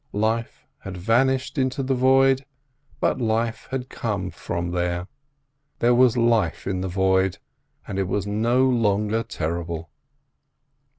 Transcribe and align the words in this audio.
Life 0.13 0.65
had 0.79 0.97
vanished 0.97 1.59
into 1.59 1.83
the 1.83 1.93
void, 1.93 2.43
but 2.99 3.21
life 3.21 3.67
had 3.69 3.87
come 3.87 4.31
from 4.31 4.71
there. 4.71 5.07
There 5.77 5.93
was 5.93 6.17
life 6.17 6.65
in 6.65 6.81
the 6.81 6.87
void, 6.87 7.37
and 7.87 7.99
it 7.99 8.07
was 8.07 8.25
no 8.25 8.67
longer 8.67 9.21
terrible. 9.21 9.91